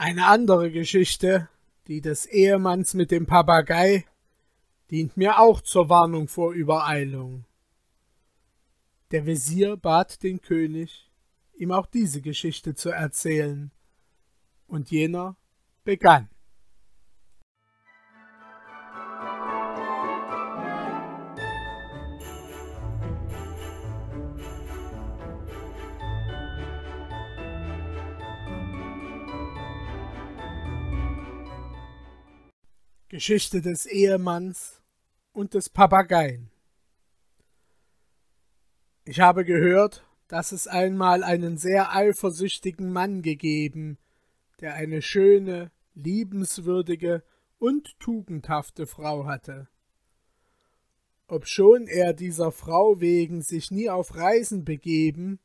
[0.00, 1.48] Eine andere Geschichte,
[1.88, 4.06] die des Ehemanns mit dem Papagei,
[4.92, 7.46] dient mir auch zur Warnung vor Übereilung.
[9.10, 11.10] Der Wesir bat den König,
[11.56, 13.72] ihm auch diese Geschichte zu erzählen,
[14.68, 15.34] und jener
[15.82, 16.28] begann.
[33.10, 34.82] Geschichte des Ehemanns
[35.32, 36.50] und des Papageien.
[39.06, 43.96] Ich habe gehört, dass es einmal einen sehr eifersüchtigen Mann gegeben,
[44.60, 47.22] der eine schöne, liebenswürdige
[47.58, 49.68] und tugendhafte Frau hatte.
[51.28, 55.40] Obschon er dieser Frau wegen sich nie auf Reisen begeben,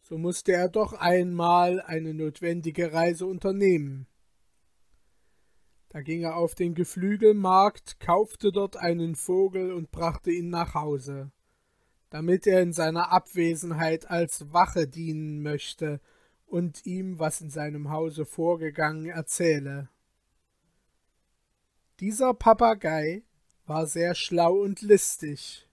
[0.00, 4.06] so musste er doch einmal eine notwendige Reise unternehmen.
[5.96, 11.32] Da ging er auf den Geflügelmarkt, kaufte dort einen Vogel und brachte ihn nach Hause,
[12.10, 16.02] damit er in seiner Abwesenheit als Wache dienen möchte
[16.44, 19.88] und ihm, was in seinem Hause vorgegangen, erzähle.
[22.00, 23.22] Dieser Papagei
[23.64, 25.66] war sehr schlau und listig.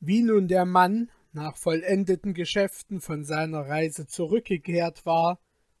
[0.00, 5.38] Wie nun der Mann nach vollendeten Geschäften von seiner Reise zurückgekehrt war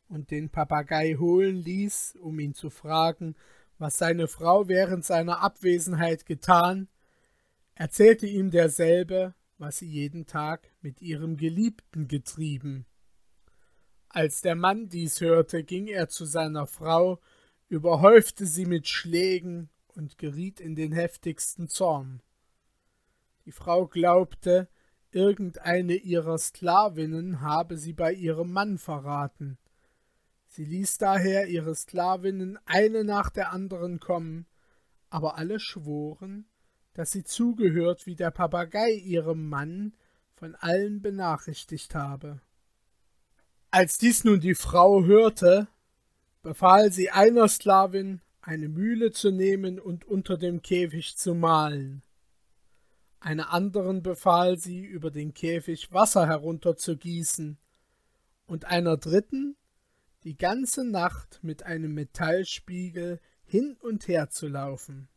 [0.08, 3.34] und den Papagei holen ließ, um ihn zu fragen,
[3.78, 6.88] was seine Frau während seiner Abwesenheit getan,
[7.74, 12.86] erzählte ihm derselbe, was sie jeden Tag mit ihrem Geliebten getrieben.
[14.08, 17.20] Als der Mann dies hörte, ging er zu seiner Frau,
[17.68, 22.22] überhäufte sie mit Schlägen und geriet in den heftigsten Zorn.
[23.46, 24.68] Die Frau glaubte,
[25.10, 29.58] irgendeine ihrer Sklavinnen habe sie bei ihrem Mann verraten,
[30.54, 34.44] Sie ließ daher ihre Sklavinnen eine nach der anderen kommen,
[35.08, 36.44] aber alle schworen,
[36.92, 39.94] dass sie zugehört wie der Papagei ihrem Mann
[40.34, 42.42] von allen benachrichtigt habe.
[43.70, 45.68] Als dies nun die Frau hörte,
[46.42, 52.02] befahl sie einer Sklavin, eine Mühle zu nehmen und unter dem Käfig zu mahlen.
[53.20, 57.56] Einer anderen befahl sie, über den Käfig Wasser herunterzugießen,
[58.44, 59.56] und einer dritten,
[60.24, 65.08] die ganze Nacht mit einem Metallspiegel hin und her zu laufen.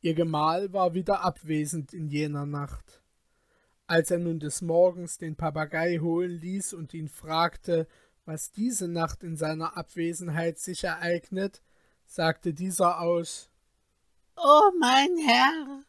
[0.00, 3.02] Ihr Gemahl war wieder abwesend in jener Nacht.
[3.86, 7.88] Als er nun des Morgens den Papagei holen ließ und ihn fragte,
[8.24, 11.60] was diese Nacht in seiner Abwesenheit sich ereignet,
[12.06, 13.50] sagte dieser aus
[14.36, 15.84] Oh mein Herr,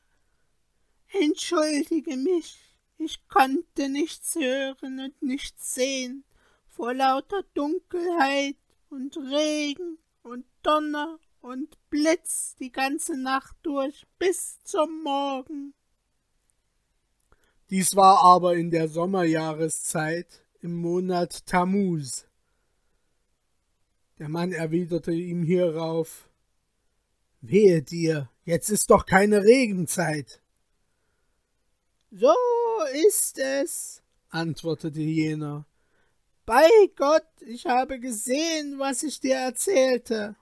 [1.22, 2.58] entschuldige mich,
[2.98, 6.26] ich konnte nichts hören und nichts sehen
[6.72, 8.56] vor lauter Dunkelheit
[8.90, 15.74] und Regen und Donner und Blitz die ganze Nacht durch bis zum Morgen.
[17.70, 22.26] Dies war aber in der Sommerjahreszeit im Monat Tammuz.
[24.18, 26.30] Der Mann erwiderte ihm hierauf
[27.44, 30.44] Wehe dir, jetzt ist doch keine Regenzeit.
[32.12, 32.36] So
[33.08, 35.66] ist es, antwortete jener.
[36.46, 40.36] Bei Gott, ich habe gesehen, was ich dir erzählte.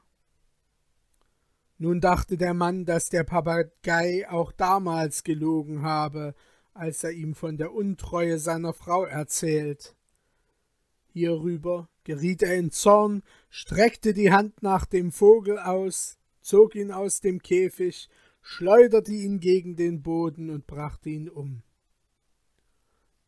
[1.77, 6.35] Nun dachte der Mann, dass der Papagei auch damals gelogen habe,
[6.73, 9.95] als er ihm von der Untreue seiner Frau erzählt.
[11.07, 17.21] Hierüber geriet er in Zorn, streckte die Hand nach dem Vogel aus, zog ihn aus
[17.21, 18.09] dem Käfig,
[18.41, 21.61] schleuderte ihn gegen den Boden und brachte ihn um.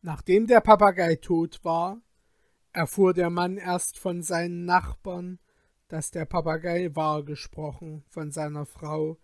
[0.00, 2.00] Nachdem der Papagei tot war,
[2.72, 5.38] erfuhr der Mann erst von seinen Nachbarn,
[5.88, 9.18] dass der Papagei wahr gesprochen von seiner Frau,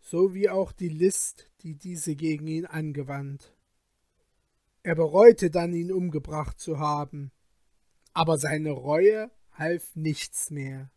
[0.00, 3.54] so wie auch die List, die diese gegen ihn angewandt.
[4.82, 7.30] Er bereute dann, ihn umgebracht zu haben,
[8.14, 10.90] aber seine Reue half nichts mehr.